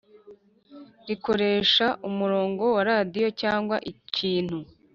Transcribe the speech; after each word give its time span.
rikoresha 1.07 1.87
umurongo 2.09 2.63
wa 2.75 2.81
radiyo 2.91 3.27
cyangwa 3.41 3.75
ikintu 3.91 4.57